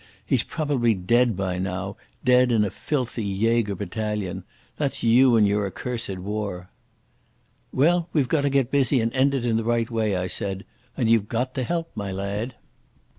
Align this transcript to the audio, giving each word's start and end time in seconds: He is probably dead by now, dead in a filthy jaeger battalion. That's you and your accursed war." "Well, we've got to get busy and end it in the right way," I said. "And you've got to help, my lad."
He 0.25 0.33
is 0.33 0.41
probably 0.41 0.95
dead 0.95 1.37
by 1.37 1.59
now, 1.59 1.95
dead 2.23 2.51
in 2.51 2.63
a 2.65 2.71
filthy 2.71 3.23
jaeger 3.35 3.75
battalion. 3.75 4.45
That's 4.77 5.03
you 5.03 5.35
and 5.35 5.47
your 5.47 5.67
accursed 5.67 6.17
war." 6.17 6.71
"Well, 7.71 8.09
we've 8.11 8.27
got 8.27 8.41
to 8.41 8.49
get 8.49 8.71
busy 8.71 8.99
and 8.99 9.13
end 9.13 9.35
it 9.35 9.45
in 9.45 9.57
the 9.57 9.63
right 9.63 9.91
way," 9.91 10.15
I 10.17 10.25
said. 10.25 10.65
"And 10.97 11.07
you've 11.07 11.27
got 11.29 11.53
to 11.53 11.61
help, 11.63 11.91
my 11.93 12.11
lad." 12.11 12.55